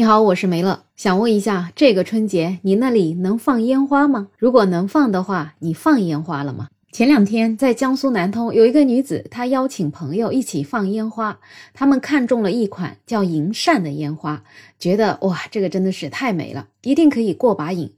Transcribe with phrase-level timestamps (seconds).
[0.00, 4.28] 你好，我是梅乐，想问一下，这个春节你那里能放烟花吗？
[4.38, 6.68] 如果能放的话，你放烟花了吗？
[6.90, 11.38] 前两天在江苏南通有一个女子，她邀请朋友一起放烟花，
[11.74, 14.42] 他们看中了一款叫银扇的烟花，
[14.78, 17.92] 觉得哇，这个真的是太美了，一定可以过把瘾。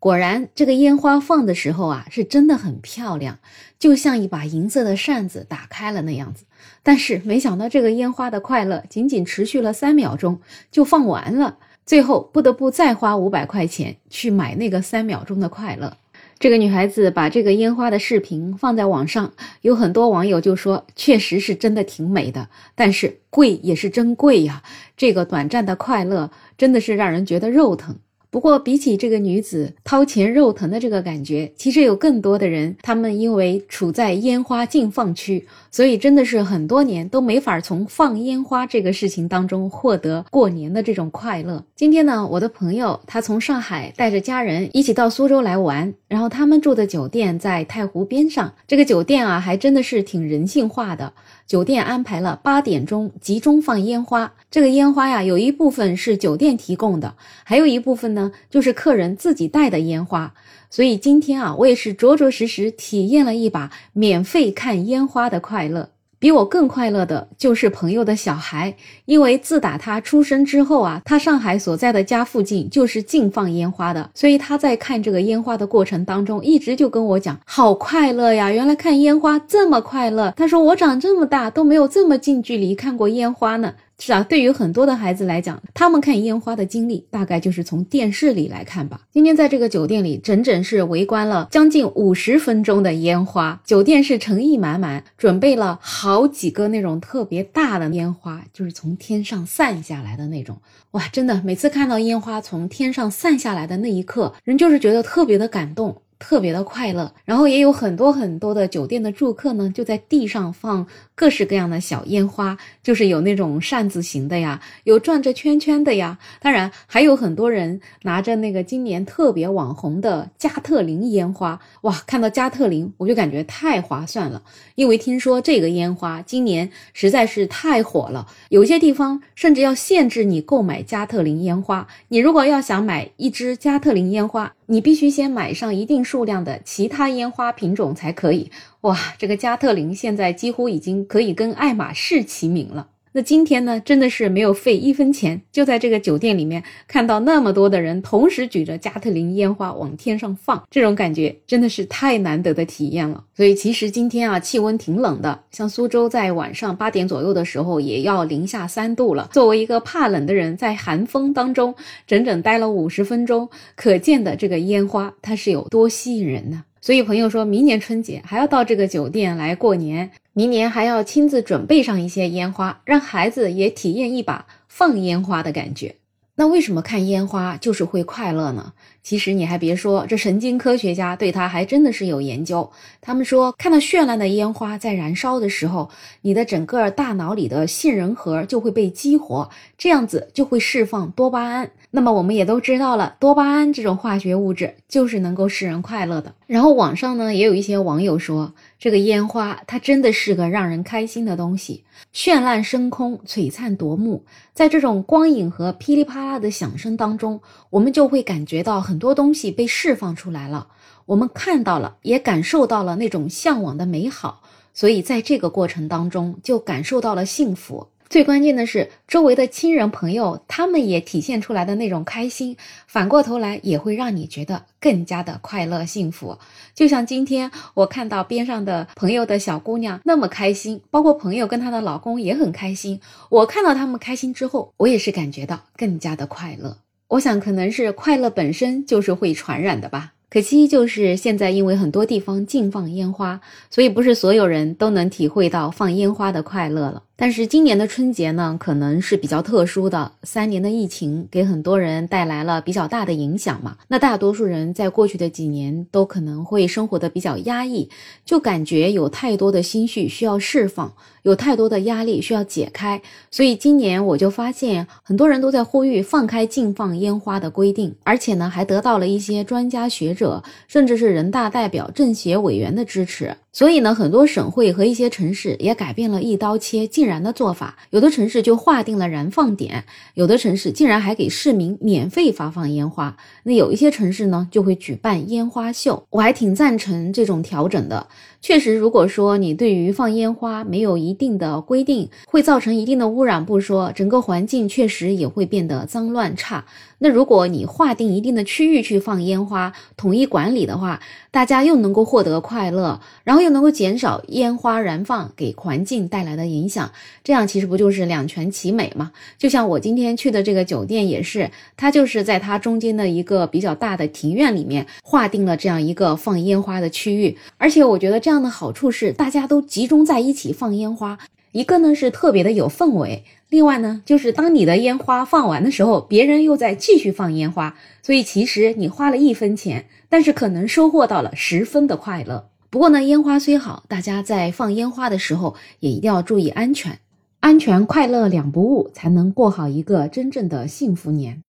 [0.00, 3.38] 果然，这个烟花放的时候啊，是真的很漂亮，
[3.78, 6.44] 就像一把银色的扇子打开了那样子。
[6.84, 10.40] 但是没想到，这个烟花的快乐仅仅持续了三秒钟
[10.70, 15.96] 就放完了，最后不得不再花五百块钱去买那个三秒钟的快乐。
[16.38, 24.62] 这个女孩子把这个烟花的视频放在网上，有很多网友就说，确实是真的挺美的，但是贵也是真贵呀。
[24.96, 27.96] 这个短暂的快乐真的是让人觉得肉疼。
[28.30, 41.64] 不过，比起这个女子掏钱肉疼的这个感觉，其实有更多的人，他们因为处在烟花禁放区，所以真的是很多年都没法从放烟花这个事情当中获得过年的这种快乐。
[41.74, 51.14] 今天呢，我的朋友他从上海带着家人一起到苏州来玩，然后他们住的酒店在太湖边上，这个酒店啊，还真的是挺人性化的。
[51.48, 60.34] 酒店安排了八点钟集中放烟花，这个烟花呀，有一部分是酒店提供的，还有一部分呢就是客人自己带的烟花。
[60.68, 65.88] 所以今天啊，我也是着着实实体验了一把免费看烟花的快乐。
[66.20, 68.74] 比我更快乐的就是朋友的小孩，
[69.04, 78.50] 因为自打他出生之后啊，他上海所在的家附近就是禁放烟花的，所以他在看这个烟花的过程当中，一直就跟我讲，好快乐呀！
[78.50, 80.32] 原来看烟花这么快乐。
[80.36, 83.74] 他说我长这么大都没有这么近距离看过烟花呢。
[84.00, 89.00] 是啊，对于很多的孩子来讲，他们看烟花的经历大概就是从电视里来看吧。
[89.12, 100.60] 今天在这个酒店里，整整是围观了将近五十分钟的烟花，酒店是诚意满满，准备了好几个那种特别大的烟花，就是从天上散下来的那种。
[100.92, 106.00] 哇，真的，每次看到烟花从天上散下来的那一刻，人就是觉得特别的感动。
[106.18, 121.60] 特别的快乐，然后也有很多很多的酒店的住客呢，就在地上放各式各样的小烟花，就是有那种扇子形的呀，有转着圈圈的呀，当然还有很多人拿着那个今年特别网红的加特林烟花。
[121.82, 124.42] 哇，看到加特林我就感觉太划算了，
[124.74, 131.86] 因为听说这个烟花今年实在是太火了，有些地方甚至要限制你购买加特林烟花。
[132.08, 138.50] 你如果要想买一支加特林烟花，你必须先买上一定数量的其他烟花品种才可以。
[138.80, 142.88] 哇，这个加特林现在几乎已经可以跟爱马仕齐名了。
[143.18, 153.24] 那今天呢，真的是没有费一分钱，就在这个酒店里面看到那么多的人同时举着加特林烟花往天上放，这种感觉真的是太难得的体验了。
[153.34, 159.28] 所以其实今天啊，气温挺冷的，像苏州在晚上八点左右的时候也要零下三度了。
[159.32, 161.74] 作为一个怕冷的人，在寒风当中
[162.06, 166.62] 整整待了五十分钟，可见的这个烟花它是有多吸引人呢？
[166.80, 175.96] 所以朋友说明年春节还要到这个酒店来过年，明年还要亲自准备上一些烟花，让孩子也体验一把放烟花的感觉。
[176.36, 178.72] 那为什么看烟花就是会快乐呢？
[179.08, 182.70] 其实你还别说，这神经科学家对它还真的是有研究。
[183.00, 185.88] 他们说，看到绚烂的烟花在燃烧的时候，
[186.20, 189.48] 你的整个大脑里的杏仁核就会被激活，
[189.78, 191.70] 这样子就会释放多巴胺。
[191.90, 196.34] 那么我们也都知道了，多巴胺这种化学物质就是能够使人快乐的。
[196.46, 207.40] 然后网上呢也有一些网友说，这个烟花它真的是个让人开心的东西，绚烂升空，璀璨夺目，在这种光影和噼里啪啦的响声当中，
[207.70, 210.66] 我们就会感觉到很很多东西被释放出来了，
[211.06, 214.42] 我们看到了，也感受到了那种向往的美好，
[214.74, 217.86] 所以在这个过程当中就感受到了幸福。
[218.08, 222.56] 最关键的是，周围的亲人朋友，他们也体现出来的那种开心，
[222.88, 226.36] 反过头来也会让你觉得更加的快乐幸福。
[226.74, 236.78] 就像今天我看到边上的朋友的小姑娘那么开心，包括朋友跟她的老公也很开心，我看到他们开心之后，我也是感觉到更加的快乐。
[237.08, 240.12] 我想，可能是快乐本身就是会传染的吧。
[240.28, 243.40] 可惜就是现在，因为很多地方禁放烟花，
[243.70, 247.04] 所以不是所有人都能体会到放烟花的快乐了。
[247.20, 250.12] 但是今年的春节呢，可能是比较特殊的。
[250.22, 253.76] 三年的疫情给很多人带来了比较大的影响嘛。
[253.88, 257.90] 那大多数人在过去的几年都可能会生活的比较压抑，
[258.24, 260.94] 就感觉有太多的心绪需要释放，
[261.24, 263.02] 有太多的压力需要解开。
[263.32, 273.36] 所以今年我就发现，很多人都在呼吁放开禁放烟花的规定，而且呢，还得到了一些专家学者，甚至是人大代表、政协委员的支持。
[273.58, 277.76] 所以呢，很多省会和一些城市也改变了一刀切、禁燃的做法。
[277.90, 279.82] 有的城市就划定了燃放点，
[280.14, 283.16] 有的城市竟然还给市民免费发放烟花。
[283.42, 286.00] 那有一些城市呢，就会举办烟花秀。
[286.10, 288.06] 我还挺赞成这种调整的。
[288.40, 296.64] 确实，如果说你对于放烟花没有一定的规定，会造成一定的污染不说，整个环境确实也会变得脏乱差。
[297.00, 301.00] 那如果你划定一定的区域去放烟花，统一管理的话，
[301.30, 306.90] 大家又能够获得快乐，然后又能够减少烟花燃放给环境带来的影响，
[307.22, 309.12] 这样其实不就是两全其美吗？
[309.36, 321.18] 就像我今天去的这个酒店也是，它就是在它中间的一个比较大的庭院里面划定了这样一个放烟花的区域，而且我觉得这这样的好处是大家都集中在一起放烟花，
[321.52, 323.24] 一个呢是特别的有氛围。
[323.48, 332.50] 另外呢，就是当你的烟花放完的时候，别人又在继续放烟花，所以其实你花了一分钱，但是可能收获到了十分的快乐。
[332.68, 336.98] 不过呢，烟花虽好，大家在放烟花的时候也一定要注意安全，
[337.40, 341.42] 安全快乐两不误，才能过好一个真正的幸福年。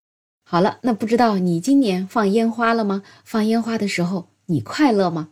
[0.45, 3.03] 好了，那不知道你今年放烟花了吗？
[3.25, 5.31] 放烟花的时候你快乐吗？